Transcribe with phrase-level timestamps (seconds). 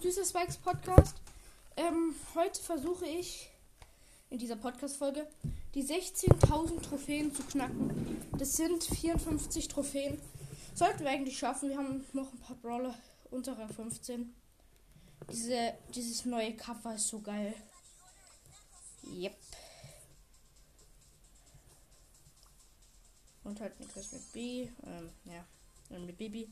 [0.00, 1.16] zu Süße Spikes Podcast.
[1.76, 3.50] Ähm, heute versuche ich
[4.30, 5.26] in dieser Podcast-Folge
[5.74, 8.16] die 16.000 Trophäen zu knacken.
[8.38, 10.20] Das sind 54 Trophäen.
[10.74, 11.70] Sollten wir eigentlich schaffen.
[11.70, 12.94] Wir haben noch ein paar Brawler
[13.32, 14.32] unter Rang 15.
[15.32, 17.52] Diese, dieses neue Cover ist so geil.
[19.02, 19.36] Yep.
[23.42, 24.68] Und halt Niklas mit B.
[24.86, 25.98] Ähm, ja.
[25.98, 26.48] Mit Baby.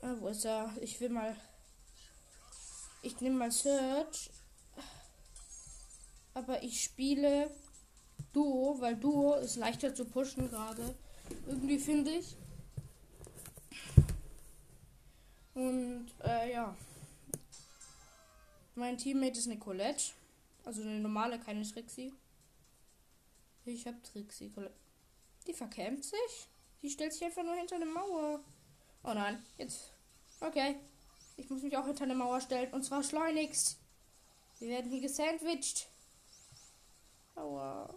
[0.00, 0.72] Ah, wo ist er?
[0.80, 1.36] Ich will mal.
[3.02, 4.30] Ich nehme mal Search.
[6.34, 7.50] Aber ich spiele
[8.32, 10.94] Duo, weil Duo ist leichter zu pushen gerade.
[11.46, 12.36] Irgendwie finde ich.
[15.54, 16.76] Und äh, ja.
[18.74, 20.12] Mein Teammate ist Nicolette.
[20.64, 22.12] Also eine normale, keine Trixie.
[23.64, 24.52] Ich hab Trixie.
[25.46, 26.48] Die verkämpft sich.
[26.82, 28.40] Die stellt sich einfach nur hinter eine Mauer.
[29.02, 29.92] Oh nein, jetzt.
[30.40, 30.76] Okay.
[31.38, 32.72] Ich muss mich auch hinter eine Mauer stellen.
[32.74, 33.78] Und zwar schleunigst.
[34.58, 35.88] Wir werden hier gesandwiched.
[37.36, 37.94] Aua.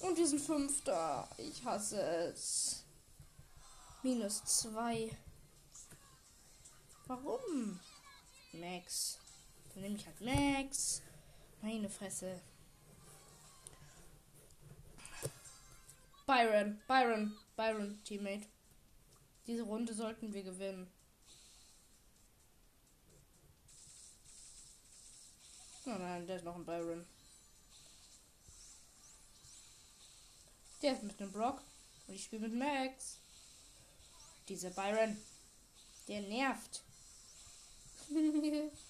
[0.00, 1.28] Und wir sind Fünfter.
[1.36, 2.84] Ich hasse es.
[4.04, 5.10] Minus zwei.
[7.08, 7.80] Warum?
[8.52, 9.18] Max.
[9.74, 11.02] Dann nehme ich halt Max.
[11.60, 12.40] Meine Fresse.
[16.28, 18.46] Byron, Byron, Byron, Teammate.
[19.46, 20.86] Diese Runde sollten wir gewinnen.
[25.86, 27.06] Oh nein, der ist noch ein Byron.
[30.82, 31.62] Der ist mit einem Brock.
[32.06, 33.16] Und ich spiele mit Max.
[34.50, 35.16] Dieser Byron.
[36.08, 36.82] Der nervt.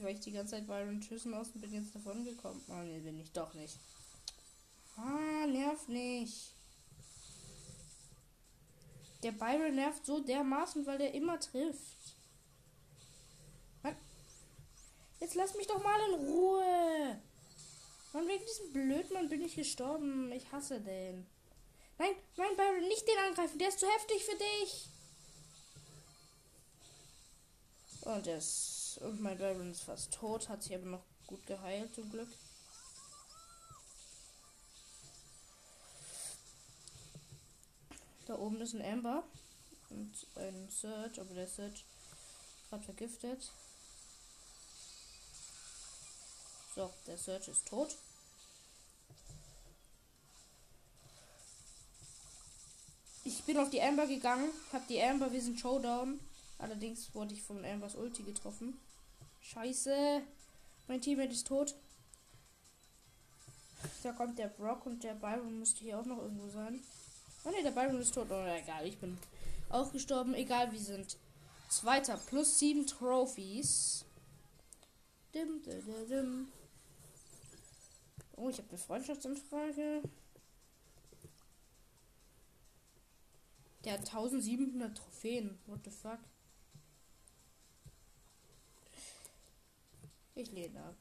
[0.00, 2.64] Ich weiche die ganze Zeit Byron Schüssen aus und bin jetzt davon gekommen.
[2.68, 3.76] Oh ne, bin ich doch nicht.
[4.96, 6.52] Ah, nervt nicht.
[9.22, 12.14] Der Byron nervt so dermaßen, weil der immer trifft.
[13.82, 13.94] Mann.
[15.20, 17.20] Jetzt lass mich doch mal in Ruhe.
[18.14, 20.32] Mann, wegen diesem Blödmann bin ich gestorben.
[20.32, 21.26] Ich hasse den.
[21.98, 23.58] Nein, nein, Byron, nicht den angreifen.
[23.58, 24.88] Der ist zu heftig für dich.
[28.06, 32.10] Und das und mein Baron ist fast tot, hat sich aber noch gut geheilt zum
[32.10, 32.28] Glück.
[38.26, 39.24] Da oben ist ein Amber
[39.88, 41.84] und ein Search, aber der Search
[42.70, 43.50] hat vergiftet.
[46.74, 47.96] So, der Search ist tot.
[53.24, 56.20] Ich bin auf die Amber gegangen, hab die Amber, wir sind Showdown.
[56.58, 58.78] Allerdings wurde ich von Ambers Ulti getroffen.
[59.52, 60.22] Scheiße.
[60.86, 61.74] Mein Teammate ist tot.
[64.04, 66.80] Da kommt der Brock und der Byron müsste hier auch noch irgendwo sein.
[67.44, 68.28] Oh ne, der Byron ist tot.
[68.30, 69.18] Oh, egal, ich bin
[69.68, 70.34] auch gestorben.
[70.34, 71.18] Egal, wir sind
[71.68, 72.16] Zweiter.
[72.16, 74.04] Plus sieben Trophies.
[75.34, 76.48] Dim, dim, dim.
[78.36, 80.02] Oh, ich habe eine Freundschaftsanfrage.
[83.84, 85.58] Der hat 1700 Trophäen.
[85.66, 86.20] What the fuck?
[90.40, 90.96] Ich lehne ab.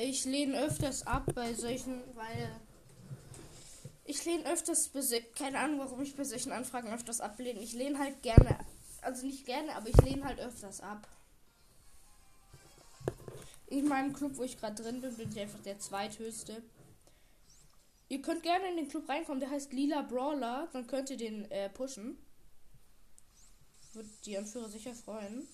[0.00, 2.58] Ich lehne öfters ab bei solchen, weil
[4.04, 4.90] ich lehne öfters,
[5.34, 7.60] keine Ahnung, warum ich bei solchen Anfragen öfters ablehne.
[7.60, 8.58] Ich lehne halt gerne,
[9.02, 11.06] also nicht gerne, aber ich lehne halt öfters ab.
[13.66, 16.62] In meinem Club, wo ich gerade drin bin, bin ich einfach der zweithöchste.
[18.08, 21.50] Ihr könnt gerne in den Club reinkommen, der heißt Lila Brawler, dann könnt ihr den
[21.50, 22.16] äh, pushen.
[23.96, 25.48] Wird die Anführer sicher freuen.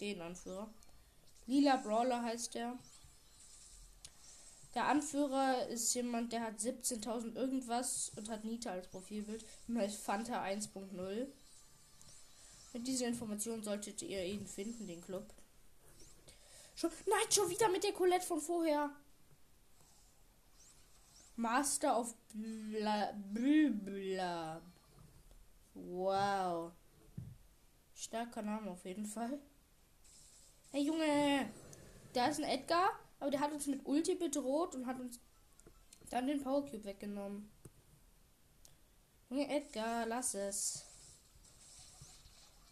[0.00, 0.68] Den Anführer.
[1.46, 2.76] Lila Brawler heißt der.
[4.74, 9.98] Der Anführer ist jemand, der hat 17.000 irgendwas und hat Nita als Profilbild und heißt
[9.98, 11.28] Fanta 1.0.
[12.72, 15.32] Mit dieser Information solltet ihr ihn finden, den Club.
[16.74, 18.90] Schon, nein, schon wieder mit der Colette von vorher.
[21.36, 24.60] Master of Bla, Bla.
[25.74, 26.72] Wow.
[27.96, 29.40] Starker Name auf jeden Fall.
[30.70, 31.50] Hey Junge,
[32.12, 35.18] da ist ein Edgar, aber der hat uns mit Ulti bedroht und hat uns
[36.10, 37.50] dann den Power Cube weggenommen.
[39.30, 40.84] Junge Edgar, lass es.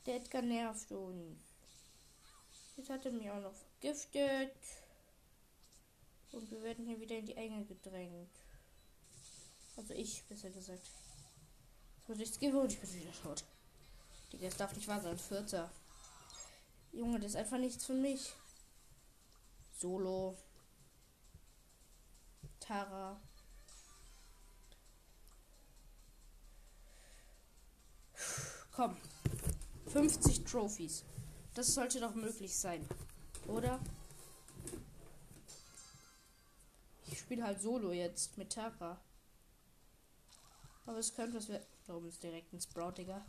[0.05, 1.41] Der Edgar nervt uns.
[2.77, 4.55] Jetzt hat er mich auch noch vergiftet.
[6.33, 8.37] Und wir werden hier wieder in die Enge gedrängt.
[9.77, 10.91] Also ich, besser gesagt.
[11.97, 13.45] Jetzt muss ich skippen und ich bin wieder tot.
[14.41, 15.19] Das darf nicht wahr sein.
[15.19, 15.71] Vierter.
[16.93, 18.33] Junge, das ist einfach nichts für mich.
[19.79, 20.37] Solo.
[22.61, 23.21] Tara.
[28.73, 28.97] Komm.
[29.89, 31.05] 50 Trophies.
[31.55, 32.89] Das sollte doch möglich sein.
[33.47, 33.79] Oder?
[37.07, 39.01] Ich spiele halt Solo jetzt mit Tara.
[40.87, 41.67] Aber es könnte was werden.
[41.87, 43.25] Da oben ist direkt ein Sprout, Digga.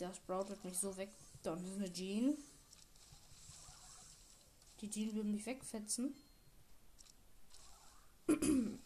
[0.00, 1.10] Der Sprout wird mich so weg.
[1.42, 2.38] Da ist eine Jean.
[4.80, 6.14] Die Jean will mich wegfetzen.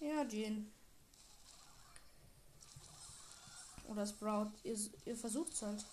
[0.00, 0.72] ja, Jean.
[3.86, 4.50] Oder Sprout.
[4.64, 5.86] Ihr, ihr versucht es halt.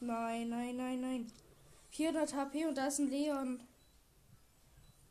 [0.00, 1.30] Nein, nein, nein, nein.
[1.90, 3.62] 400 HP und da ist ein Leon.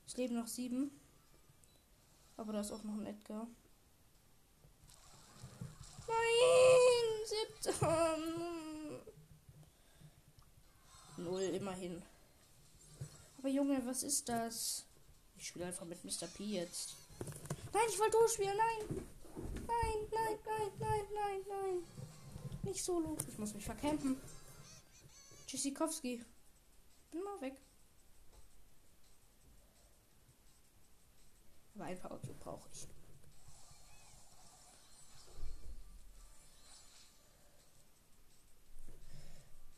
[0.07, 0.89] Es leben noch sieben.
[2.37, 3.47] Aber da ist auch noch ein Edgar.
[6.07, 7.25] Nein!
[7.25, 8.17] Siebter!
[11.17, 12.03] Null, immerhin.
[13.37, 14.85] Aber Junge, was ist das?
[15.37, 16.27] Ich spiele einfach mit Mr.
[16.27, 16.95] P jetzt.
[17.73, 18.57] Nein, ich wollte durchspielen.
[18.57, 19.07] Nein!
[19.67, 21.83] Nein, nein, nein, nein, nein, nein.
[22.63, 23.17] Nicht solo.
[23.27, 24.19] Ich muss mich verkämpfen.
[25.45, 26.23] Tschüssikowski.
[27.11, 27.55] Bin mal weg.
[31.75, 32.94] Aber ein Power brauche ich.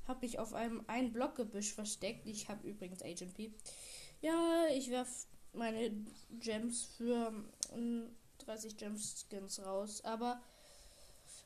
[0.08, 2.26] Habe ich auf einem ein Blockgebüsch versteckt.
[2.26, 3.52] Ich habe übrigens Agent P.
[4.22, 5.92] Ja, ich werf meine
[6.40, 7.34] Gems für
[8.40, 10.04] 30 ähm, Gems Skins raus.
[10.04, 10.42] Aber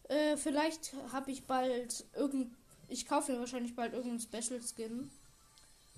[0.10, 2.56] äh, vielleicht habe ich bald irgend.
[2.88, 5.10] Ich kaufe mir wahrscheinlich bald irgendeinen Special Skin.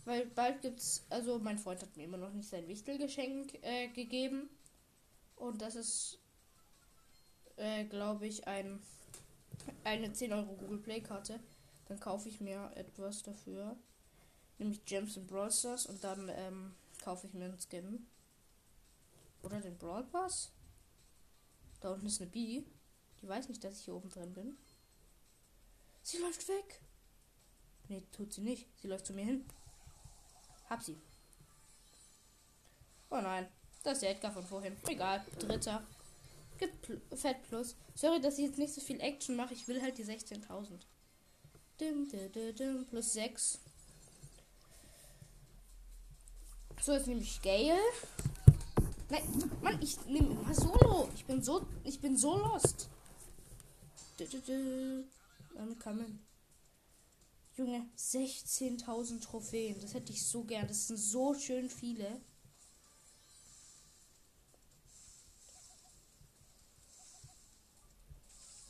[0.06, 4.50] Weil bald gibt's, also mein Freund hat mir immer noch nicht sein Wichtelgeschenk äh, gegeben.
[5.36, 6.20] Und das ist,
[7.56, 8.82] äh, glaube ich, ein,
[9.84, 11.40] eine 10 Euro Google Play Karte.
[11.94, 13.78] Dann kaufe ich mir etwas dafür.
[14.58, 16.74] Nämlich Gems und Brawl Stars und dann ähm,
[17.04, 18.08] kaufe ich mir einen Skin.
[19.44, 20.52] Oder den Brawl Pass.
[21.82, 22.64] Da unten ist eine Bee.
[23.22, 24.58] Die weiß nicht, dass ich hier oben drin bin.
[26.02, 26.82] Sie läuft weg.
[27.90, 28.66] Nee, tut sie nicht.
[28.82, 29.46] Sie läuft zu mir hin.
[30.72, 31.00] Hab sie.
[33.12, 33.48] Oh nein.
[33.84, 34.76] Das ist der Edgar von vorhin.
[34.88, 35.24] Egal.
[35.38, 35.86] Dritter.
[36.58, 37.76] Gibt Fett Plus.
[37.94, 39.54] Sorry, dass ich jetzt nicht so viel Action mache.
[39.54, 40.88] Ich will halt die 16.000.
[41.80, 43.60] Dim, dim, dim, plus 6.
[46.82, 47.80] So, jetzt nehme ich Gale.
[49.10, 51.10] Nein, Mann, ich nehme mal Solo.
[51.16, 52.90] Ich bin so, ich bin so lost.
[55.56, 56.20] Damit kann man.
[57.56, 59.80] Junge, 16.000 Trophäen.
[59.80, 60.68] Das hätte ich so gern.
[60.68, 62.22] Das sind so schön viele.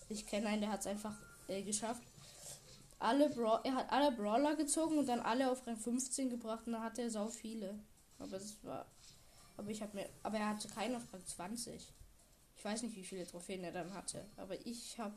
[0.09, 1.15] Ich kenne einen, der hat es einfach
[1.47, 2.12] äh, geschafft.
[3.03, 6.71] Alle Bra er hat alle Brawler gezogen und dann alle auf Rang 15 gebracht und
[6.71, 7.77] dann hatte er so viele.
[8.17, 8.85] Aber es war.
[9.57, 10.09] Aber ich habe mir.
[10.23, 11.91] Aber er hatte keinen auf Rang 20.
[12.55, 14.25] Ich weiß nicht, wie viele Trophäen er dann hatte.
[14.37, 15.15] Aber ich habe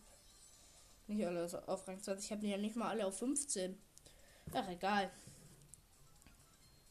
[1.07, 2.25] nicht alle auf Rang 20.
[2.25, 3.79] Ich habe ja nicht mal alle auf 15.
[4.53, 5.09] Ach, egal.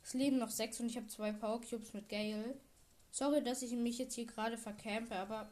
[0.02, 2.56] Es leben noch sechs und ich habe zwei Power Cubes mit Gale.
[3.12, 5.50] Sorry, dass ich mich jetzt hier gerade vercampe, aber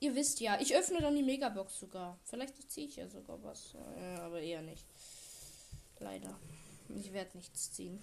[0.00, 2.18] ihr wisst ja, ich öffne dann die Megabox sogar.
[2.24, 3.74] Vielleicht ziehe ich ja sogar was.
[3.98, 4.84] Ja, aber eher nicht.
[5.98, 6.38] Leider.
[6.88, 8.00] Ich werde nichts ziehen.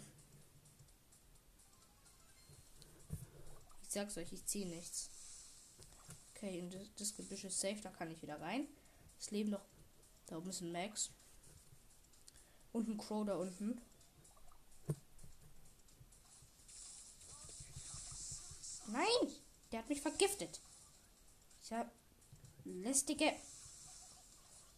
[3.83, 5.09] Ich sag's euch, ich ziehe nichts.
[6.35, 8.67] Okay, und das, das Gebüsch ist safe, da kann ich wieder rein.
[9.17, 9.61] Es leben noch
[10.27, 11.11] da oben ist ein Max.
[12.71, 13.79] Und ein Crow da unten.
[18.87, 19.33] Nein!
[19.71, 20.59] Der hat mich vergiftet.
[21.65, 21.91] Ich hab
[22.63, 23.33] lästige.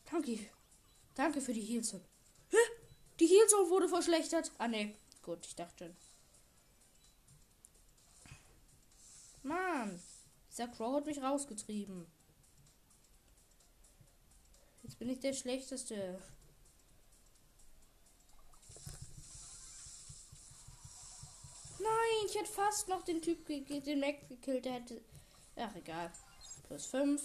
[0.10, 0.39] Danke.
[1.15, 2.06] Danke für die Healzone.
[2.50, 2.58] Hä?
[3.20, 4.53] Die Healzone wurde verschlechtert.
[4.58, 4.96] Ah ne.
[5.22, 5.98] Gut, ich dachte schon.
[9.44, 10.01] Mann.
[10.50, 12.08] Dieser Crow hat mich rausgetrieben.
[14.84, 16.22] Jetzt bin ich der Schlechteste.
[21.79, 24.63] Nein, ich hätte fast noch den Typ den Mac gekillt.
[24.63, 25.01] Der hätte.
[25.58, 26.13] Ach, egal.
[26.67, 27.21] Plus 5.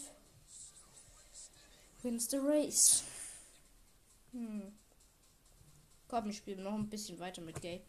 [2.03, 3.03] Wins the race.
[4.33, 4.73] Hm.
[6.09, 7.83] Komm, ich spiele noch ein bisschen weiter mit Gay.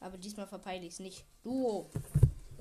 [0.00, 1.24] Aber diesmal verpeile ich es nicht.
[1.42, 1.90] Duo.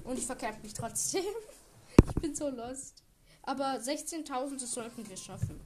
[0.03, 1.23] Und ich verkämpfe mich trotzdem.
[2.07, 3.03] ich bin so lost.
[3.43, 5.59] Aber 16.000, das sollten wir schaffen.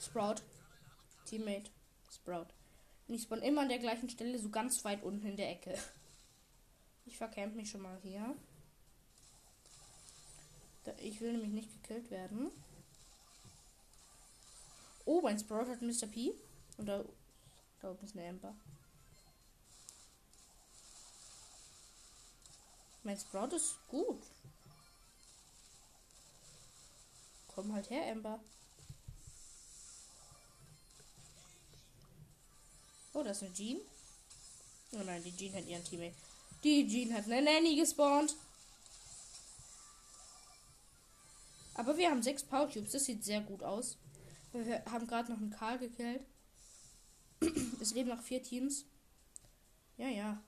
[0.00, 0.42] Sprout.
[1.26, 1.70] Teammate.
[2.10, 2.46] Sprout.
[3.06, 5.74] Und ich spawn immer an der gleichen Stelle, so ganz weit unten in der Ecke.
[7.06, 8.34] Ich verkämpfe mich schon mal hier.
[11.00, 12.50] Ich will nämlich nicht gekillt werden.
[15.04, 16.06] Oh, mein Sprout hat Mr.
[16.06, 16.32] P.
[16.76, 17.04] Und da,
[17.82, 18.54] oben ist eine Amber.
[23.02, 24.22] Mein Sprout ist gut.
[27.54, 28.38] Komm halt her, Amber.
[33.14, 33.80] Oh, das ist eine Jean.
[34.92, 36.14] Oh nein, die Jean hat ihren Teammate.
[36.62, 38.36] Die Jean hat eine Nanny gespawnt.
[41.78, 42.90] Aber wir haben sechs Power Cubes.
[42.90, 43.96] Das sieht sehr gut aus.
[44.52, 46.26] Wir haben gerade noch einen Karl gekillt.
[47.80, 48.84] es leben noch vier Teams.
[49.96, 50.42] Ja, ja.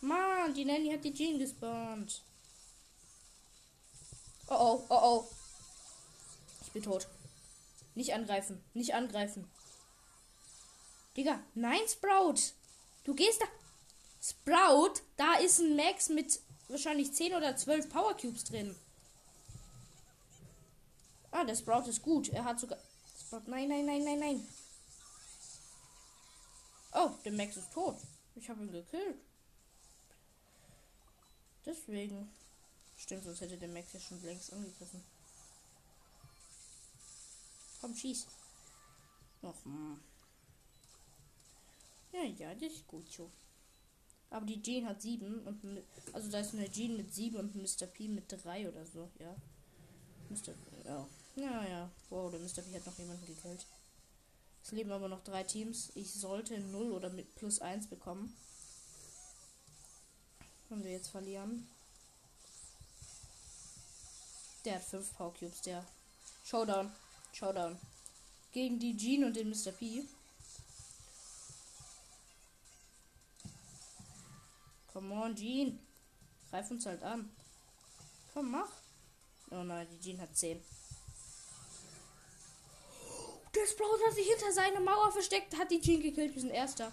[0.00, 2.22] Mann, die Nanny hat die Jean gespawnt.
[4.48, 5.28] Oh oh, oh oh.
[6.62, 7.06] Ich bin tot.
[7.94, 9.46] Nicht angreifen, nicht angreifen.
[11.18, 12.54] Digga, nein, Sprout.
[13.04, 13.46] Du gehst da.
[14.22, 18.74] Sprout, da ist ein Max mit wahrscheinlich 10 oder 12 Power Cubes drin.
[21.30, 22.28] Ah, der Sprout ist gut.
[22.30, 22.78] Er hat sogar.
[23.20, 24.48] Sprout, nein, nein, nein, nein, nein.
[26.92, 27.96] Oh, der Max ist tot.
[28.34, 29.18] Ich habe ihn gekillt.
[31.66, 32.28] Deswegen.
[32.96, 35.02] Stimmt, sonst hätte der Max ja schon längst angegriffen.
[37.80, 38.26] Komm, schieß.
[39.42, 39.64] Noch.
[39.64, 40.00] Hm.
[42.12, 43.30] Ja, ja, das ist gut so.
[44.30, 45.82] Aber die Jean hat sieben und
[46.12, 47.86] also da ist eine Jean mit sieben und Mr.
[47.86, 49.34] P mit drei oder so, ja.
[50.28, 50.54] Mr.
[50.84, 51.08] Ja.
[51.38, 51.88] Ja, ja.
[52.10, 52.62] Wow, der Mr.
[52.62, 53.64] P hat noch jemanden gekillt.
[54.64, 55.92] Es leben aber noch drei Teams.
[55.94, 58.36] Ich sollte 0 oder mit plus 1 bekommen.
[60.68, 61.68] Wenn wir jetzt verlieren.
[64.64, 65.86] Der hat 5 Power Cubes, der.
[66.44, 66.92] Showdown.
[67.32, 67.78] Showdown.
[68.50, 69.70] Gegen die Jean und den Mr.
[69.70, 70.04] P.
[74.92, 75.78] Come on, Jean.
[76.50, 77.30] Greif uns halt an.
[78.34, 78.72] Komm, mach.
[79.50, 80.60] Oh nein, die Jean hat 10.
[83.54, 86.34] Der Sprout hat sich hinter seiner Mauer versteckt, hat die Jean gekillt.
[86.34, 86.92] Wir sind Erster.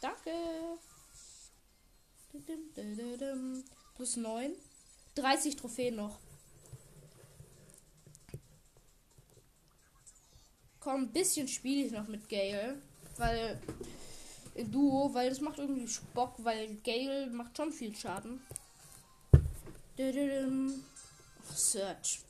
[0.00, 0.30] Danke.
[3.94, 4.52] Plus 9.
[5.14, 6.18] 30 Trophäen noch.
[10.80, 12.80] Komm, ein bisschen spiele ich noch mit Gale.
[13.16, 13.60] Weil
[14.54, 18.40] in Duo, weil das macht irgendwie Bock, weil Gale macht schon viel Schaden.
[21.54, 22.20] Search.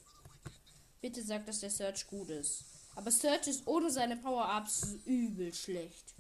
[1.01, 2.65] Bitte sag, dass der Search gut ist.
[2.97, 6.15] Aber Search ist ohne seine Power-Ups übel schlecht.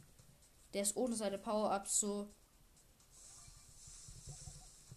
[0.75, 2.28] Der ist ohne seine Power-Ups so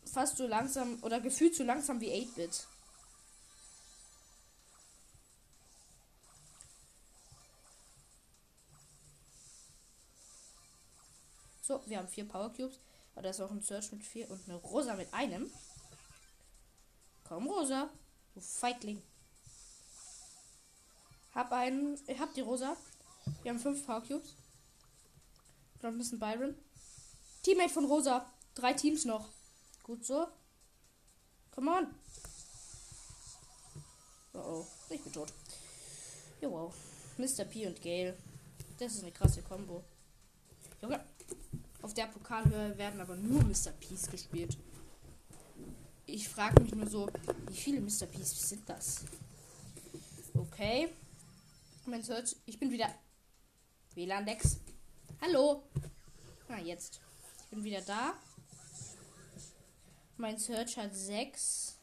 [0.05, 2.67] fast so langsam oder gefühlt so langsam wie 8-Bit.
[11.61, 12.79] So, wir haben vier Power Cubes.
[13.13, 15.49] Aber da ist auch ein Search mit vier und eine Rosa mit einem.
[17.23, 17.89] Komm, Rosa.
[18.33, 19.01] Du Feigling.
[21.39, 21.97] Hab einen.
[22.05, 22.75] Ich hab die Rosa.
[23.43, 24.35] Wir haben fünf Power Cubes.
[25.81, 26.53] Noch ein bisschen Byron.
[27.43, 28.25] Teammate von Rosa.
[28.55, 29.29] Drei Teams noch.
[29.81, 30.27] Gut so.
[31.55, 31.87] Come on.
[34.33, 34.67] Oh oh.
[34.89, 35.31] Ich bin tot.
[36.41, 36.73] Jo, wow.
[37.17, 37.45] Mr.
[37.45, 38.17] P und Gale.
[38.77, 39.81] Das ist eine krasse Combo.
[40.81, 40.99] Junge.
[41.81, 43.71] Auf der Pokalhöhe werden aber nur Mr.
[43.79, 44.57] Peace gespielt.
[46.05, 47.07] Ich frage mich nur so,
[47.47, 48.07] wie viele Mr.
[48.07, 49.05] Peace sind das?
[50.33, 50.89] Okay.
[51.89, 52.93] Mein Search, ich bin wieder.
[53.95, 54.59] WLAN Dex.
[55.21, 55.63] Hallo.
[56.47, 57.01] Na, jetzt.
[57.45, 58.13] Ich bin wieder da.
[60.17, 61.77] Mein Search hat 6.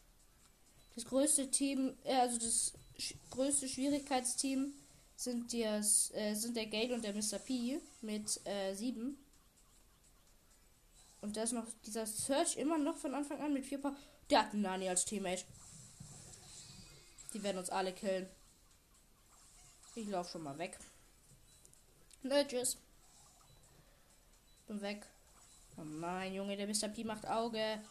[0.95, 4.71] Das größte Team, äh, also das sch größte Schwierigkeitsteam
[5.17, 7.39] sind, die, äh, sind der Gale und der Mr.
[7.39, 8.45] P mit 7.
[8.45, 9.15] Äh,
[11.25, 13.97] und da ist noch dieser Search immer noch von Anfang an mit vier Paar.
[14.29, 15.43] Der hat einen Nani als Teammate.
[17.33, 18.29] Die werden uns alle killen.
[19.97, 20.77] Ich laufe schon mal weg.
[22.21, 22.77] Nö, tschüss.
[24.67, 25.07] Bin weg.
[25.75, 26.87] Oh nein, Junge, der Mr.
[26.87, 27.81] P macht Auge.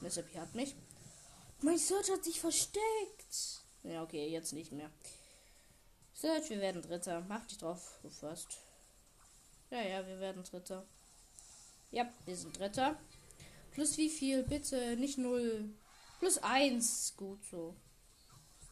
[0.00, 0.22] Mr.
[0.22, 0.76] P hat mich.
[1.60, 3.64] Mein Search hat sich versteckt.
[3.82, 4.88] Ja, okay, jetzt nicht mehr.
[6.14, 7.24] Search, wir werden Dritter.
[7.28, 8.58] Mach dich drauf, du first.
[9.70, 10.86] Ja, ja, wir werden Dritter.
[11.90, 12.96] Ja, wir sind Dritter.
[13.72, 14.44] Plus wie viel?
[14.44, 15.74] Bitte, nicht null.
[16.20, 17.14] Plus eins.
[17.16, 17.74] Gut so.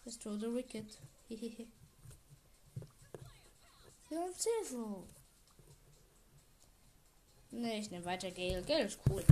[0.05, 1.00] Let's throw the wicket.
[1.26, 1.66] Hehehe.
[4.09, 5.07] Wir haben Zero.
[7.51, 8.63] Ne, ich nehme weiter Gale.
[8.63, 9.25] Gale ist cool.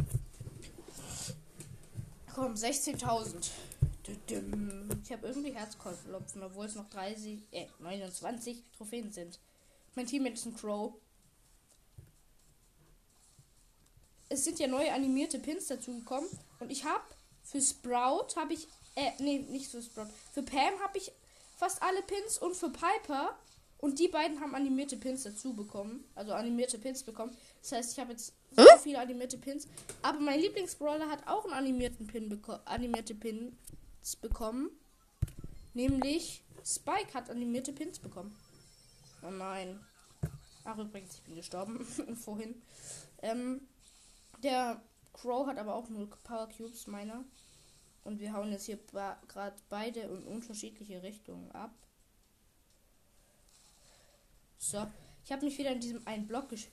[2.34, 3.50] Komm, 16.000.
[5.04, 9.38] Ich habe irgendwie Herzklopfen, obwohl es noch 30, äh, 29 Trophäen sind.
[9.94, 10.94] Mein Team ist ein Crow.
[14.34, 16.28] es sind ja neue animierte Pins dazu gekommen.
[16.60, 17.04] Und ich habe
[17.42, 20.08] für Sprout habe ich, äh, nee, nicht für Sprout.
[20.32, 21.12] Für Pam habe ich
[21.56, 23.38] fast alle Pins und für Piper
[23.84, 26.04] Und die beiden haben animierte Pins dazu bekommen.
[26.14, 27.36] Also animierte Pins bekommen.
[27.60, 29.68] Das heißt, ich habe jetzt so viele animierte Pins.
[30.00, 34.70] Aber mein Lieblingsbrawler hat auch einen animierten Pin beko animierte Pins bekommen.
[35.74, 38.34] Nämlich Spike hat animierte Pins bekommen.
[39.22, 39.78] Oh nein.
[40.64, 41.84] Ach, übrigens, ich bin gestorben
[42.24, 42.62] vorhin.
[43.20, 43.68] Ähm,
[44.42, 44.80] der
[45.12, 47.22] Crow hat aber auch nur Power Cubes, meiner.
[48.02, 48.78] Und wir hauen jetzt hier
[49.28, 51.74] gerade beide in unterschiedliche Richtungen ab.
[54.64, 54.90] So,
[55.22, 56.68] ich habe mich wieder in diesem einen Block gesch...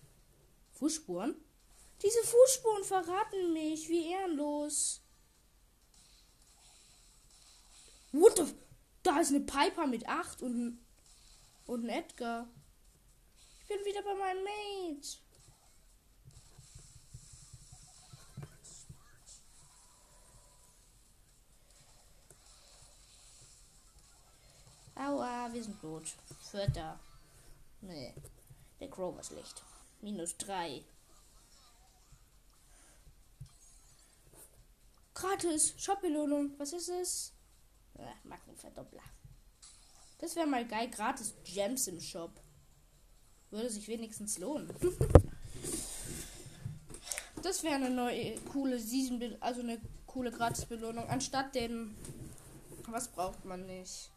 [0.71, 1.35] Fußspuren?
[2.01, 3.89] Diese Fußspuren verraten mich.
[3.89, 5.01] Wie ehrenlos.
[8.13, 8.55] What the...
[9.03, 10.79] Da ist eine Piper mit 8 und,
[11.65, 12.47] und ein Edgar.
[13.63, 15.17] Ich bin wieder bei meinem Mate.
[24.95, 26.03] Aua, wir sind tot.
[26.49, 26.97] Vierter.
[27.81, 28.13] Nee.
[28.79, 29.63] Der Crow war schlecht.
[30.01, 30.83] Minus drei.
[35.13, 35.73] Gratis.
[35.77, 36.53] Shop-Belohnung.
[36.57, 37.33] Was ist es?
[38.23, 39.03] Markenverdoppler.
[40.19, 40.89] Das wäre mal geil.
[40.89, 42.31] Gratis Gems im Shop.
[43.49, 44.73] Würde sich wenigstens lohnen.
[47.43, 51.07] das wäre eine neue coole Season, also eine coole Gratis-Belohnung.
[51.09, 51.95] Anstatt den.
[52.87, 54.09] Was braucht man nicht?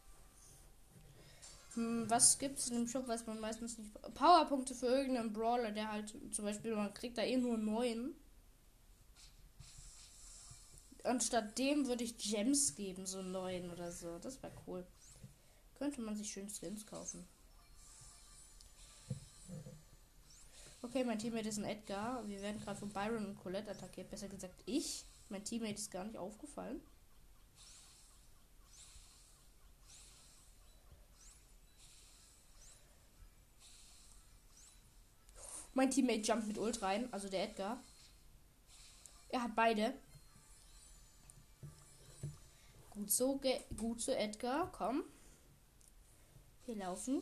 [1.75, 3.93] Hm, was gibt es in dem Shop, was man meistens nicht.
[4.13, 8.15] Powerpunkte für irgendeinen Brawler, der halt zum Beispiel, man kriegt da eh nur neun.
[11.03, 14.17] Anstatt dem würde ich Gems geben, so neun oder so.
[14.19, 14.85] Das wäre cool.
[15.77, 17.27] Könnte man sich schön Skins kaufen.
[20.81, 22.27] Okay, mein Teammate ist ein Edgar.
[22.27, 24.09] Wir werden gerade von Byron und Colette attackiert.
[24.09, 25.03] Besser gesagt, ich.
[25.29, 26.79] Mein Teammate ist gar nicht aufgefallen.
[35.75, 37.83] Mein Teammate jumpt mit Ult rein, also der Edgar.
[39.27, 39.93] Er hat beide.
[42.91, 43.41] Gut so,
[43.75, 44.71] gut so, Edgar.
[44.71, 45.03] Komm.
[46.65, 47.21] Wir laufen.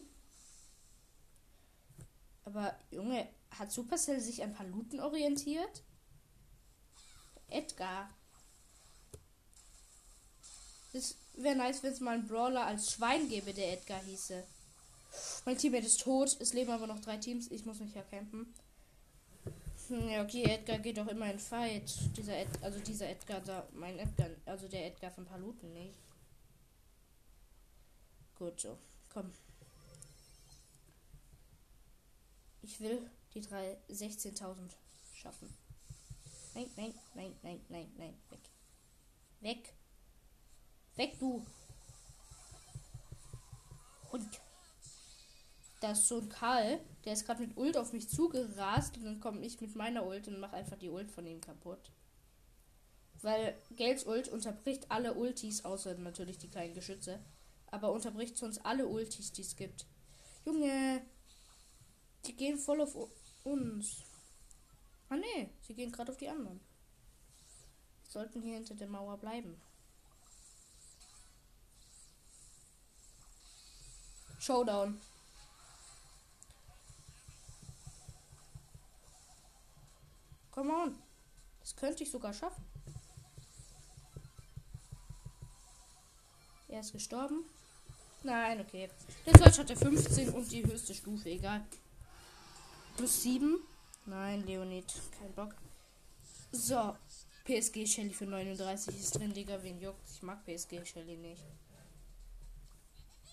[2.46, 5.82] Aber, Junge, hat Supercell sich an Paluten orientiert?
[7.48, 8.14] Edgar.
[10.94, 14.44] Es wäre nice, wenn es mal einen Brawler als Schwein gäbe, der Edgar hieße.
[15.46, 16.38] Mein Teammate ist tot.
[16.40, 17.52] Es leben aber noch drei Teams.
[17.52, 18.54] Ich muss mich ja campen.
[19.88, 21.94] Hm, ja, okay, Edgar geht doch immer in Fight.
[22.16, 26.00] Dieser Ed, also dieser Edgar da, mein Edgar, also der Edgar von Paluten nicht.
[28.36, 28.78] Gut so.
[29.14, 29.32] Komm.
[32.62, 34.56] Ich will die drei 16.000
[35.14, 35.54] schaffen.
[36.56, 38.14] Nein, nein, nein, nein, nein, nein.
[38.30, 38.50] Weg.
[39.42, 39.74] Weg.
[40.96, 41.46] Weg, du.
[44.12, 44.43] Hund
[45.84, 49.20] da ist so ein Karl, der ist gerade mit Ult auf mich zugerast und dann
[49.20, 51.92] komme ich mit meiner Ult und mache einfach die Ult von ihm kaputt.
[53.22, 57.20] Weil Gels Ult unterbricht alle Ultis, außer natürlich die kleinen Geschütze.
[57.68, 59.86] Aber unterbricht sonst alle Ultis, die es gibt.
[60.46, 61.02] Junge,
[62.26, 62.96] die gehen voll auf
[63.44, 64.04] uns.
[65.10, 66.62] Ah ne, sie gehen gerade auf die anderen.
[68.04, 69.62] Wir sollten hier hinter der Mauer bleiben.
[74.40, 75.02] Showdown.
[80.54, 80.96] Come on.
[81.62, 82.64] Das könnte ich sogar schaffen.
[86.68, 87.46] Er ist gestorben.
[88.24, 88.90] Nein, okay.
[89.26, 91.64] Der Deutsch hat er 15 und die höchste Stufe, egal.
[92.96, 93.60] Plus 7.
[94.06, 94.86] Nein, Leonid.
[95.20, 95.56] Kein Bock.
[96.52, 96.96] So.
[97.46, 99.62] PSG Shelly für 39 ist drin, Digga.
[99.62, 100.10] Wen juckt?
[100.14, 101.44] Ich mag PSG Shelly nicht.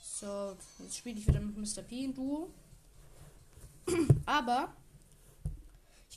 [0.02, 1.82] So, jetzt spiele ich wieder mit Mr.
[1.82, 2.50] P in Duo.
[4.26, 4.74] Aber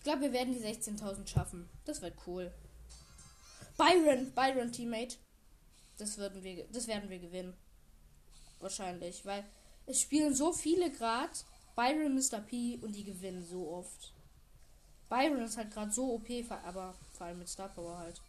[0.04, 1.70] ich glaube, wir werden die 16.000 schaffen.
[1.86, 2.52] Das wird cool.
[3.78, 5.16] Byron, Byron Teammate.
[5.98, 7.54] Das würden wir, das werden wir gewinnen.
[8.60, 9.46] Wahrscheinlich, weil
[9.86, 11.32] es spielen so viele gerade.
[11.78, 12.42] Byron, Mr.
[12.42, 14.12] P und die gewinnen so oft.
[15.08, 16.28] Byron ist halt gerade so OP,
[16.66, 18.22] aber vor allem mit Star Power halt.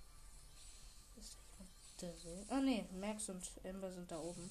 [2.50, 4.48] Ah ne, Max und Ember sind da oben.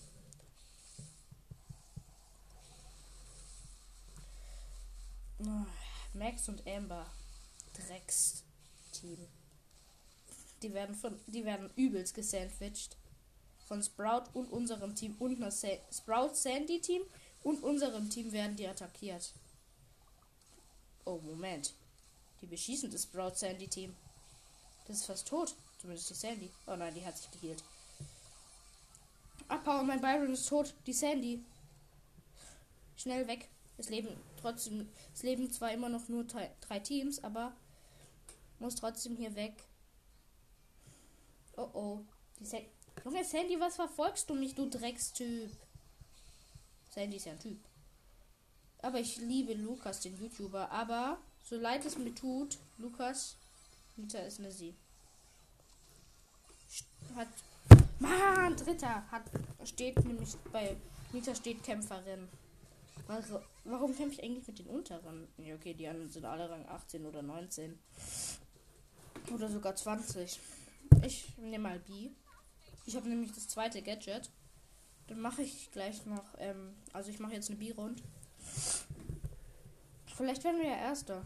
[5.40, 5.83] Oh.
[6.14, 7.06] Max und Amber.
[7.74, 9.28] Drecks-Team.
[10.62, 12.96] Die werden von, die werden übelst gesandwiched.
[13.68, 17.02] Von Sprout und unserem Team und einer Sa Sprout Sandy Team
[17.44, 19.34] und unserem Team werden die attackiert.
[21.06, 21.74] Oh, Moment.
[22.42, 23.96] Die beschießen das Sprout Sandy Team.
[24.88, 25.56] Das ist fast tot.
[25.80, 26.52] Zumindest die Sandy.
[26.68, 27.64] Oh nein, die hat sich geheilt.
[29.48, 30.74] Abhauen, mein Byron ist tot.
[30.86, 31.44] Die Sandy.
[32.98, 33.50] Schnell weg.
[33.78, 34.10] Es leben
[34.44, 37.54] trotzdem, es leben zwar immer noch nur drei Teams, aber
[38.60, 39.54] muss trotzdem hier weg.
[41.58, 42.00] Oh oh.
[43.04, 45.52] Junge Sandy, was verfolgst du mich, du Dreckstyp?
[46.92, 47.60] Sandy ist ja ein Typ.
[48.82, 50.70] Aber ich liebe Lukas, den YouTuber.
[50.72, 53.36] Aber so leid es mir tut, Lukas,
[53.96, 54.76] Mieter ist eine Sie.
[57.16, 57.28] Hat.
[58.00, 59.10] Mann, Dritter.
[59.10, 59.24] Hat,
[59.66, 60.76] steht nämlich bei
[61.12, 62.28] Mieter steht Kämpferin.
[63.66, 65.28] Warum kämpfe ich eigentlich mit den unteren?
[65.38, 67.78] Ja, okay, die anderen sind alle Rang 18 oder 19.
[69.34, 70.40] Oder sogar 20.
[71.06, 72.12] Ich nehme mal B.
[72.86, 74.30] Ich habe nämlich das zweite Gadget.
[75.08, 78.02] Dann mache ich gleich noch, ähm, also ich mache jetzt eine B-Rund.
[80.16, 81.26] Vielleicht werden wir ja Erster.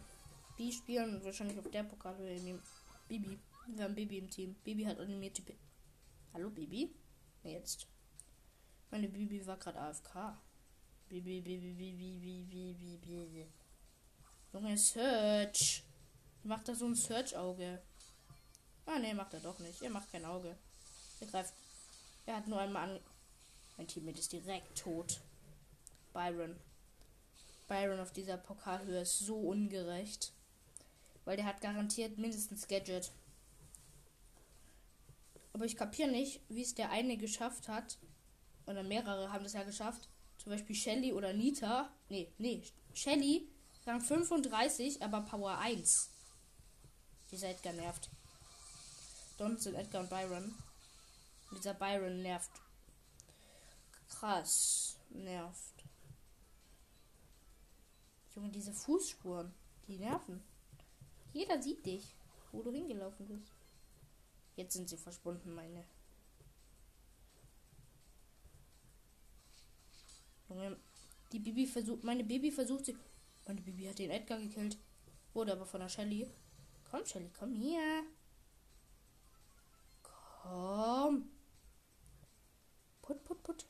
[0.56, 2.60] B spielen wahrscheinlich auf der Pokalhöhe.
[3.08, 3.38] Bibi.
[3.68, 4.56] Wir haben Bibi im Team.
[4.64, 5.42] Bibi hat animierte.
[6.34, 6.94] Hallo Bibi?
[7.44, 7.86] Jetzt.
[8.90, 10.36] Meine Bibi war gerade AFK.
[11.10, 13.46] Bibi, Bibi, Bibi, Bibi, Bibi, Bibi.
[14.52, 15.82] Junge, Search.
[16.42, 17.80] Macht da so ein Search-Auge.
[18.84, 19.80] Ah, ne, macht er doch nicht.
[19.80, 20.54] Er macht kein Auge.
[21.20, 21.54] Er greift.
[22.26, 23.00] Er hat nur einmal an.
[23.78, 25.20] Mein Teammate ist direkt tot.
[26.12, 26.56] Byron.
[27.68, 30.32] Byron auf dieser Pokalhöhe ist so ungerecht.
[31.24, 33.12] Weil der hat garantiert mindestens Gadget.
[35.54, 37.96] Aber ich kapiere nicht, wie es der eine geschafft hat.
[38.66, 40.08] Oder mehrere haben das ja geschafft.
[40.38, 41.90] Zum Beispiel Shelly oder Nita.
[42.08, 42.62] Nee, nee.
[42.94, 43.48] Shelly,
[43.86, 46.10] Rang 35, aber Power 1.
[47.30, 48.10] Dieser Edgar nervt.
[49.58, 50.54] Sind Edgar und Byron.
[51.52, 52.50] Dieser Byron nervt.
[54.08, 54.98] Krass.
[55.10, 55.84] Nervt.
[58.34, 59.54] Junge, diese Fußspuren.
[59.86, 60.42] Die nerven.
[61.32, 62.14] Jeder sieht dich,
[62.52, 63.52] wo du hingelaufen bist.
[64.56, 65.84] Jetzt sind sie verschwunden, meine.
[71.32, 72.96] Die Bibi versucht, meine Bibi versucht sie.
[73.46, 74.78] Meine Bibi hat den Edgar gekillt.
[75.34, 76.30] Wurde aber von der Shelly.
[76.90, 78.04] Komm, Shelly, komm hier.
[80.02, 81.30] Komm.
[83.02, 83.66] Put, put, put.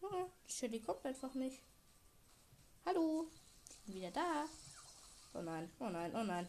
[0.00, 1.62] Junge, Shelly kommt einfach nicht.
[2.84, 3.28] Hallo
[3.92, 4.46] wieder da.
[5.34, 6.48] Oh nein, oh nein, oh nein.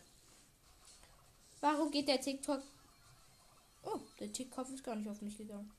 [1.62, 2.62] Warum geht der TikTok?
[3.84, 5.72] Oh, der TikTok ist gar nicht auf mich gegangen.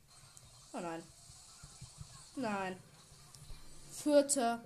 [0.72, 1.03] Oh nein.
[2.40, 2.76] Nein.
[3.90, 4.64] Vierter.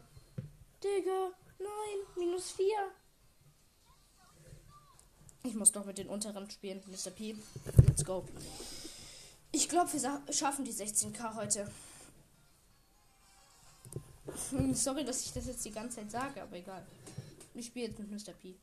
[0.82, 2.92] Digga, nein, minus vier.
[5.42, 7.10] Ich muss doch mit den unteren spielen, Mr.
[7.10, 7.36] P.
[7.86, 8.24] Let's go.
[9.50, 11.68] Ich glaube, wir schaffen die 16k heute.
[14.74, 16.86] Sorry, dass ich das jetzt die ganze Zeit sage, aber egal.
[17.54, 18.32] Ich spiele jetzt mit Mr.
[18.34, 18.54] P.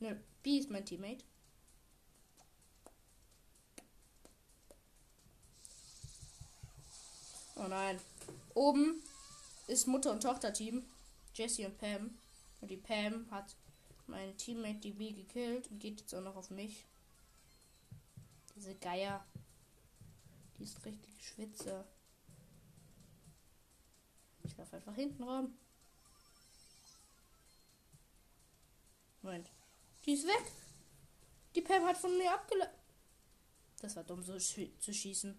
[0.00, 1.24] Ne, P ist mein Teammate.
[7.56, 8.00] Oh nein.
[8.56, 9.02] Oben
[9.66, 10.82] ist Mutter- und Tochter-Team.
[11.34, 12.18] Jesse und Pam.
[12.62, 13.54] Und die Pam hat
[14.06, 16.86] mein Teammate die B gekillt und geht jetzt auch noch auf mich.
[18.54, 19.26] Diese Geier.
[20.58, 21.84] Die ist richtig Schwitze.
[24.44, 25.54] Ich laufe einfach hinten rum.
[29.20, 29.50] Moment.
[30.06, 30.52] Die ist weg.
[31.54, 32.72] Die Pam hat von mir abgelaufen.
[33.82, 35.38] Das war dumm, so sch zu schießen.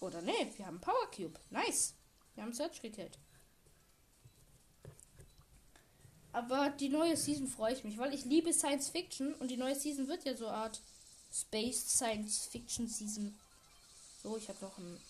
[0.00, 1.38] Oder nee, wir haben Power Cube.
[1.50, 1.94] Nice.
[2.34, 3.18] Wir haben Search gekillt.
[6.32, 9.74] Aber die neue Season freue ich mich, weil ich liebe Science Fiction und die neue
[9.74, 10.80] Season wird ja so eine Art
[11.32, 13.36] Space Science Fiction Season.
[14.22, 15.00] So, ich habe noch ein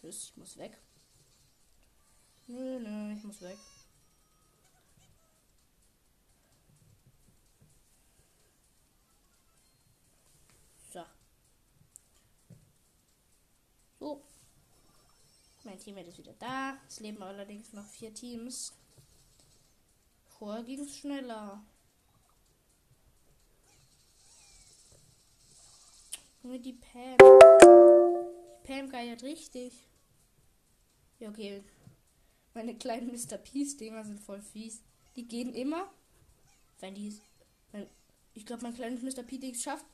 [0.00, 0.76] Tschüss, ich muss weg.
[2.46, 3.58] Nö, nö, ich muss weg.
[10.92, 11.04] So.
[13.98, 14.22] So.
[15.64, 16.78] Mein Teammate ist wieder da.
[16.86, 18.72] Es leben allerdings noch vier Teams.
[20.38, 21.62] Vorher ging es schneller.
[26.42, 27.16] Nur die Pam.
[27.18, 29.74] Die Pam geiert richtig.
[31.18, 31.64] Ja, okay.
[32.54, 33.36] Meine kleinen Mr.
[33.36, 34.82] Peace-Dinger sind voll fies.
[35.16, 35.92] Die gehen immer,
[36.80, 37.18] wenn die.
[37.72, 37.88] Wenn,
[38.34, 39.24] ich glaube, mein kleines Mr.
[39.24, 39.84] P-Dings schafft.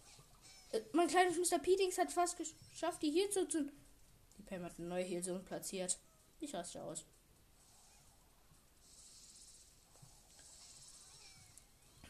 [0.73, 1.59] Äh, mein kleines Mr.
[1.59, 3.73] P-Dings hat fast geschafft, die hier zu tun.
[4.47, 5.99] Pam hat eine neue Heelzone platziert.
[6.41, 7.05] Ich raste aus.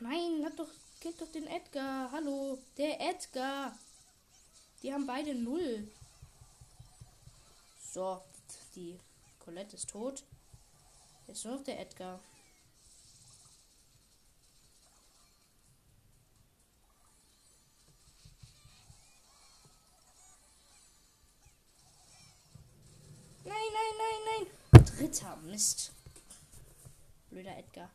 [0.00, 0.68] Nein, hat doch.
[1.00, 2.10] Killt doch den Edgar.
[2.12, 2.58] Hallo.
[2.78, 3.76] Der Edgar.
[4.82, 5.86] Die haben beide null.
[7.92, 8.22] So,
[8.74, 8.98] die
[9.38, 10.22] Colette ist tot.
[11.26, 12.20] Jetzt nur noch der Edgar.
[24.96, 25.36] Dritter.
[25.44, 25.92] Mist.
[27.30, 27.90] Blöder Edgar.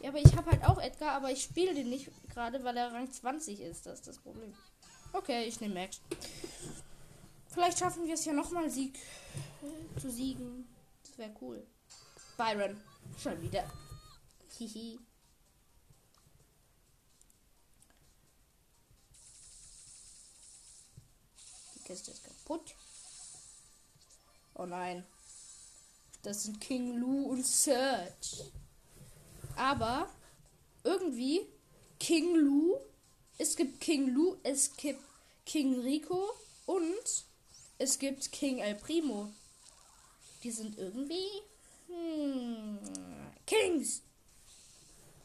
[0.00, 2.92] Ja, aber ich habe halt auch Edgar, aber ich spiele den nicht gerade, weil er
[2.92, 3.86] Rang 20 ist.
[3.86, 4.54] Das ist das Problem.
[5.12, 6.00] Okay, ich nehme Max.
[7.48, 8.98] Vielleicht schaffen wir es ja nochmal Sieg
[9.62, 10.68] äh, zu siegen.
[11.02, 11.66] Das wäre cool.
[12.36, 12.80] Byron.
[13.18, 13.64] Schon wieder.
[14.58, 15.00] Hihi.
[21.74, 22.74] Die Kiste ist kaputt.
[24.60, 25.06] Oh nein.
[26.22, 28.44] Das sind King Lou und Search.
[29.56, 30.06] Aber
[30.84, 31.46] irgendwie
[31.98, 32.76] King Lou.
[33.38, 35.00] Es gibt King Lou, es gibt
[35.46, 36.28] King Rico
[36.66, 37.24] und
[37.78, 39.30] es gibt King El Primo.
[40.42, 41.24] Die sind irgendwie
[41.86, 42.78] hm,
[43.46, 44.02] Kings.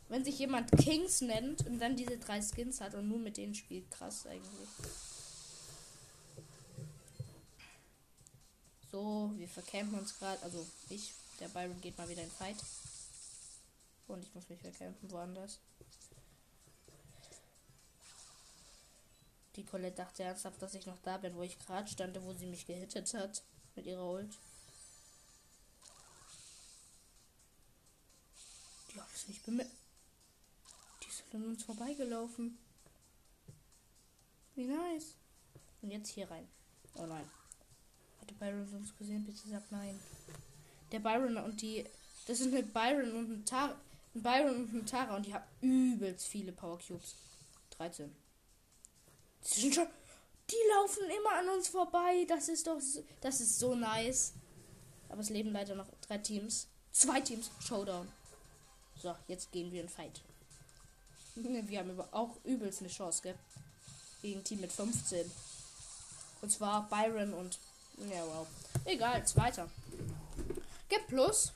[0.07, 3.53] Wenn sich jemand Kings nennt und dann diese drei Skins hat und nur mit denen
[3.53, 4.69] spielt, krass eigentlich.
[8.95, 10.41] So, wir verkämpfen uns gerade.
[10.41, 12.55] Also ich, der Byron geht mal wieder in Fight.
[14.07, 15.59] Und ich muss mich verkämpfen woanders.
[19.57, 22.45] Die Colette dachte ernsthaft, dass ich noch da bin, wo ich gerade stand, wo sie
[22.45, 23.43] mich gehittet hat.
[23.75, 24.33] Mit ihrer Ult.
[28.93, 29.71] Die haben es nicht bemerkt.
[31.03, 32.57] Die sind an uns vorbeigelaufen.
[34.55, 35.15] Wie nice.
[35.81, 36.47] Und jetzt hier rein.
[36.93, 37.29] Oh nein.
[38.25, 39.23] Hat der Byron uns gesehen?
[39.23, 39.99] Bitte sag nein.
[40.91, 41.85] Der Byron und die.
[42.25, 43.75] Das sind mit Byron und ein Tara.
[44.15, 47.15] Byron und Tara und die haben übelst viele Power Cubes.
[47.77, 48.15] 13.
[49.43, 49.87] Die sind schon.
[50.49, 52.25] Die laufen immer an uns vorbei.
[52.27, 52.79] Das ist doch.
[52.79, 54.33] So, das ist so nice.
[55.09, 56.67] Aber es leben leider noch drei Teams.
[56.91, 57.51] Zwei Teams.
[57.59, 58.07] Showdown.
[58.95, 60.21] So, jetzt gehen wir in Fight.
[61.35, 63.35] Wir haben auch übelst eine Chance, gell?
[64.21, 65.29] Gegen Team mit 15.
[66.41, 67.59] Und zwar Byron und.
[67.97, 68.47] Ja, wow.
[68.85, 69.69] Egal, zweiter.
[70.89, 71.53] G plus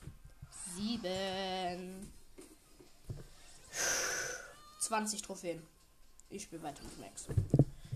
[0.76, 2.12] 7.
[4.80, 5.62] 20 Trophäen.
[6.30, 7.26] Ich spiele weiter mit Max.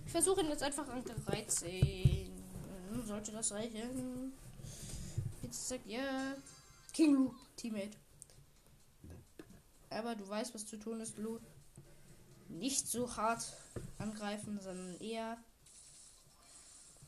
[0.05, 2.31] Ich versuche ihn jetzt einfach an 13.
[3.07, 4.33] Sollte das reichen?
[5.43, 6.35] Jetzt sagt ja.
[6.93, 7.97] King Lu, Teammate.
[9.91, 11.41] Aber du weißt, was zu tun ist, Lu.
[12.49, 13.45] Nicht so hart
[13.99, 15.39] angreifen, sondern eher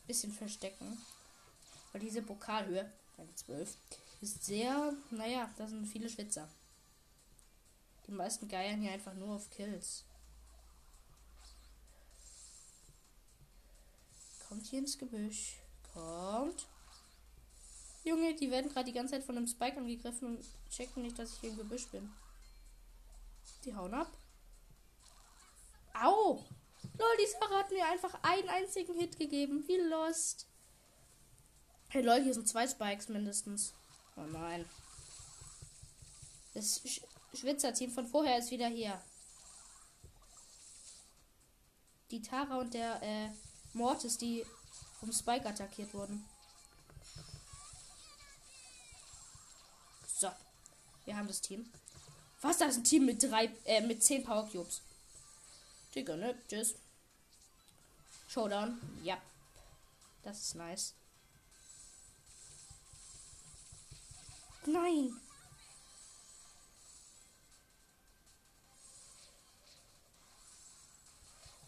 [0.07, 0.99] bisschen verstecken.
[1.97, 2.93] Weil diese Pokalhöhe,
[3.37, 3.75] 12,
[4.21, 6.47] ist sehr, naja, da sind viele Schwitzer.
[8.07, 10.05] Die meisten geiern hier einfach nur auf Kills.
[14.47, 15.57] Kommt hier ins Gebüsch.
[15.95, 16.67] Kommt.
[18.05, 21.33] Junge, die werden gerade die ganze Zeit von einem Spike angegriffen und checken nicht, dass
[21.33, 22.13] ich hier im Gebüsch bin.
[23.65, 24.13] Die hauen ab.
[25.95, 26.45] Au!
[26.99, 29.67] Lol, die Sarah hat mir einfach einen einzigen Hit gegeben.
[29.67, 30.47] Wie lost.
[31.89, 33.73] Hey lol, hier sind zwei Spikes mindestens.
[34.17, 34.69] Oh nein.
[36.55, 37.01] Das Sch
[37.33, 39.01] Schwitzer-Team von vorher ist wieder hier.
[42.11, 43.29] Die Tara und der äh,
[43.73, 44.45] Mortis, die
[44.99, 46.25] vom Spike attackiert wurden.
[50.07, 50.31] So.
[51.05, 51.71] Wir haben das Team.
[52.41, 52.59] Was?
[52.59, 54.83] Das ist ein Team mit drei, äh, mit zehn Power Cubes.
[55.95, 56.37] Digga, ne?
[56.49, 56.75] Tschüss.
[58.29, 58.81] Showdown.
[59.05, 59.19] Ja.
[60.23, 60.95] Das ist nice.
[64.67, 65.21] Nein.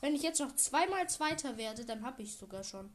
[0.01, 2.95] Wenn ich jetzt noch zweimal Zweiter werde, dann habe ich sogar schon.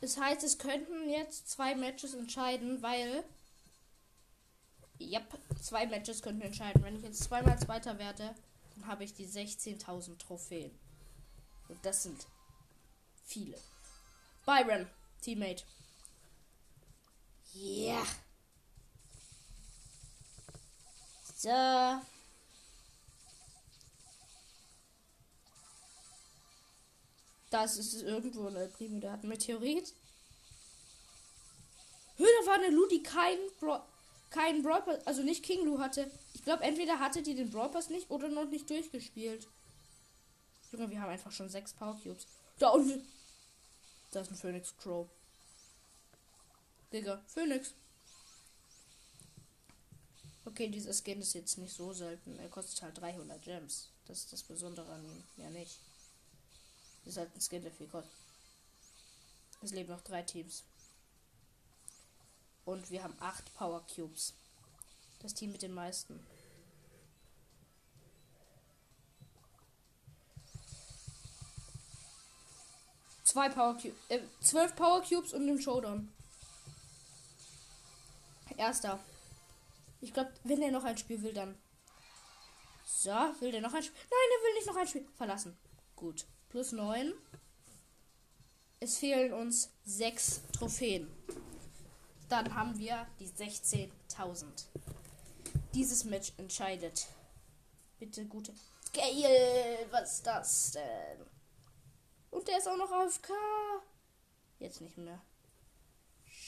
[0.00, 3.24] Das heißt, es könnten jetzt zwei Matches entscheiden, weil.
[4.98, 5.20] Ja,
[5.60, 6.82] zwei Matches könnten entscheiden.
[6.82, 8.34] Wenn ich jetzt zweimal Zweiter werde,
[8.74, 10.70] dann habe ich die 16.000 Trophäen.
[11.68, 12.26] Und das sind
[13.24, 13.58] viele.
[14.44, 14.86] Byron,
[15.20, 15.64] Teammate.
[17.58, 17.94] Ja.
[17.94, 18.06] Yeah.
[21.36, 22.06] So.
[27.50, 29.94] Das ist irgendwo eine Primo, der hat einen Meteorit.
[32.16, 33.80] Höhe, da war eine Lu, die keinen Bro
[34.30, 36.10] keinen Brawl Pass, also nicht King Lu hatte.
[36.34, 39.46] Ich glaube, entweder hatte die den Brawl Pass nicht oder noch nicht durchgespielt.
[40.72, 42.26] Junge, wir haben einfach schon sechs Power Cubes.
[42.58, 43.06] Da unten.
[44.10, 45.08] Da ist ein Phoenix Crow.
[46.92, 47.74] Digga, Phoenix.
[50.44, 52.38] Okay, dieser Skin ist jetzt nicht so selten.
[52.38, 53.88] Er kostet halt 300 Gems.
[54.06, 55.24] Das ist das Besondere an ihm.
[55.36, 55.80] Ja, nicht.
[57.04, 58.12] Ist halt ein Skin, der viel kostet.
[59.60, 60.62] Es leben noch drei Teams.
[62.64, 64.34] Und wir haben acht Power Cubes.
[65.20, 66.24] Das Team mit den meisten.
[73.24, 73.96] Zwei Power Cubes.
[74.08, 76.12] Äh, zwölf Power Cubes und den Showdown.
[78.56, 78.98] Erster.
[80.00, 81.56] Ich glaube, wenn er noch ein Spiel will, dann.
[82.84, 83.98] So, will der noch ein Spiel?
[83.98, 85.06] Nein, er will nicht noch ein Spiel.
[85.16, 85.56] Verlassen.
[85.94, 86.26] Gut.
[86.48, 87.12] Plus 9.
[88.80, 91.10] Es fehlen uns 6 Trophäen.
[92.28, 93.88] Dann haben wir die 16.000.
[95.74, 97.06] Dieses Match entscheidet.
[97.98, 98.52] Bitte gute.
[98.92, 101.26] Geil, was ist das denn?
[102.30, 103.32] Und der ist auch noch auf K.
[104.58, 105.20] Jetzt nicht mehr.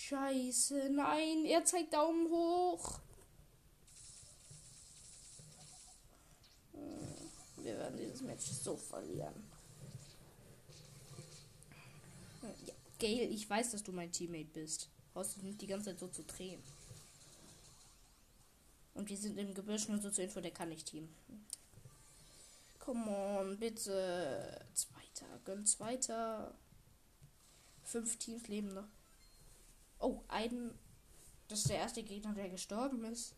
[0.09, 2.99] Scheiße, nein, er zeigt Daumen hoch.
[6.73, 9.35] Hm, wir werden dieses Match so verlieren.
[12.42, 14.88] Ja, Gail, ich weiß, dass du mein Teammate bist.
[15.12, 16.62] Brauchst du nicht die ganze Zeit so zu drehen.
[18.94, 21.14] Und wir sind im Gebirge nur so zur Info, der kann nicht Team.
[22.79, 24.64] Come on, bitte.
[24.73, 26.55] Zweiter, gönn zweiter.
[27.85, 28.88] Fünf Teams leben noch.
[29.98, 30.78] Oh, ein.
[31.48, 33.34] Das ist der erste Gegner, der gestorben ist.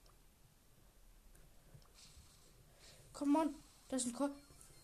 [3.12, 3.54] Come on,
[3.88, 4.30] das sind Ko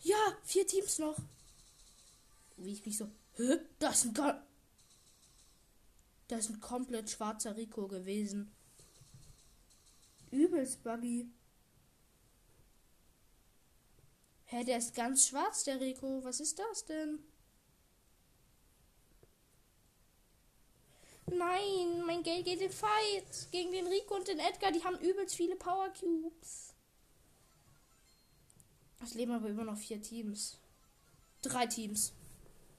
[0.03, 1.17] Ja, vier Teams noch.
[2.57, 3.11] Wie ich mich so.
[3.35, 3.59] Hä?
[3.79, 4.43] Das ist ein.
[6.29, 8.53] Das ist ein komplett schwarzer Rico gewesen.
[10.31, 11.31] Übelst buggy.
[14.47, 16.23] Hä, der ist ganz schwarz, der Rico.
[16.25, 17.19] Was ist das denn?
[21.27, 24.71] Nein, mein Geld geht in Fight gegen den Rico und den Edgar.
[24.71, 26.75] Die haben übelst viele Power Cubes.
[29.03, 30.59] Es leben aber immer noch vier Teams.
[31.43, 32.13] Drei Teams.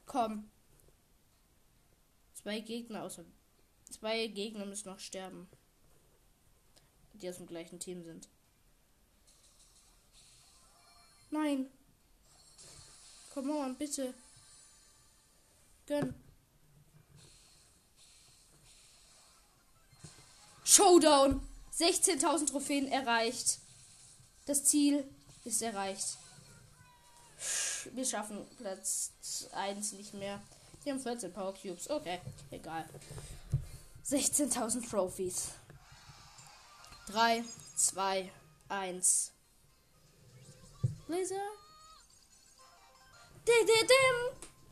[0.06, 0.50] Komm.
[2.34, 3.26] Zwei Gegner außer.
[3.90, 5.48] Zwei Gegner müssen noch sterben.
[7.14, 8.30] Die aus dem gleichen Team sind.
[11.32, 11.70] Nein.
[13.34, 14.14] Come on, bitte.
[15.86, 16.27] Gönn.
[20.68, 21.42] Showdown.
[21.80, 23.60] 16.000 Trophäen erreicht.
[24.48, 25.10] Das Ziel
[25.46, 26.18] ist erreicht.
[27.94, 29.12] Wir schaffen Platz
[29.54, 30.42] 1 nicht mehr.
[30.84, 31.90] Wir haben 14 Power Cubes.
[31.90, 32.20] Okay,
[32.52, 32.86] egal.
[34.06, 35.52] 16.000 Trophies.
[37.08, 37.46] 3,
[37.78, 38.30] 2,
[38.68, 39.32] 1.
[41.08, 41.36] Laser.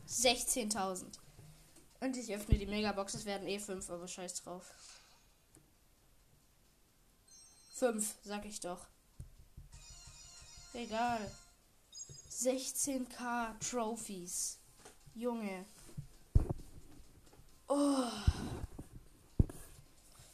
[0.06, 1.04] 16.000.
[2.00, 3.14] Und ich öffne die Megabox.
[3.14, 4.70] Es werden eh 5, aber scheiß drauf.
[7.76, 8.86] 5, sag ich doch.
[10.74, 11.30] Egal.
[12.30, 14.58] 16k Trophies.
[15.14, 15.64] Junge.
[17.68, 18.10] Oh.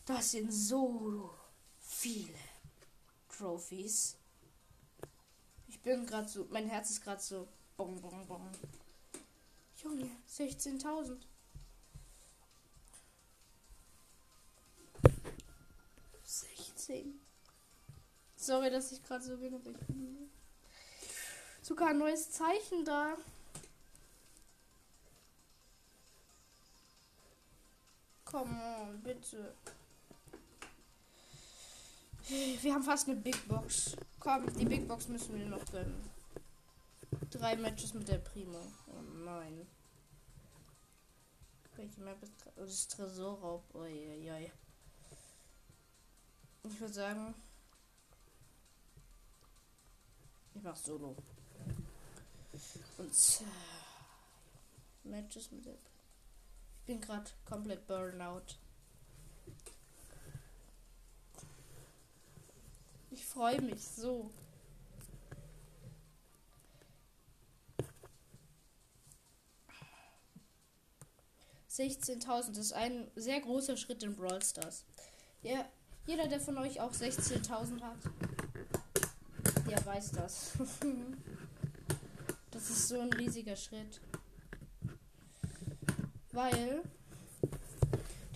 [0.04, 1.30] Das sind so
[1.78, 2.34] viele
[3.28, 4.16] Trophies
[5.82, 7.48] bin gerade so, mein Herz ist gerade so.
[7.76, 8.50] Bong, bong, bong.
[9.82, 11.18] Junge, 16.000.
[18.42, 20.28] Sorry, dass ich gerade so bin, aber ich bin
[21.62, 23.16] sogar ein neues Zeichen da.
[28.32, 29.54] On, bitte.
[32.26, 33.94] Wir haben fast eine Big Box.
[34.18, 36.10] Komm, die Big Box müssen wir noch gönnen.
[37.30, 38.58] Drei Matches mit der Primo.
[38.88, 39.68] Oh nein.
[41.76, 43.62] Welche Map ist das ist Tresorraub?
[43.72, 44.50] Uiuiui.
[46.64, 47.34] Ich würde sagen.
[50.54, 51.16] Ich mach Solo.
[52.98, 53.42] Und
[55.04, 55.74] Matches mit der.
[55.74, 58.56] Ich bin gerade komplett Burnout.
[63.10, 64.30] Ich freue mich so.
[71.66, 74.84] Sechzehntausend ist ein sehr großer Schritt in Brawl Stars.
[75.42, 75.64] Ja,
[76.06, 77.98] jeder, der von euch auch 16.000 hat,
[79.72, 80.52] der weiß das.
[82.50, 84.00] das ist so ein riesiger Schritt.
[86.32, 86.82] Weil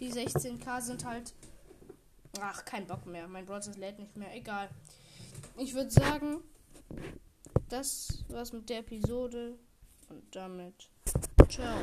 [0.01, 1.35] die 16k sind halt
[2.41, 3.29] Ach, kein Bock mehr.
[3.29, 4.35] Mein Browser lädt nicht mehr.
[4.35, 4.69] Egal.
[5.57, 6.43] Ich würde sagen,
[7.69, 9.59] das war's mit der Episode.
[10.09, 10.89] Und damit.
[11.49, 11.79] Ciao.